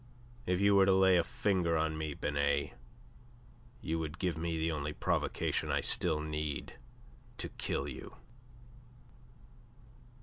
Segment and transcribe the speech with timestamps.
[0.47, 2.71] "If you were to lay a finger on me, Binet,
[3.81, 6.73] you would give me the only provocation I still need
[7.37, 8.15] to kill you."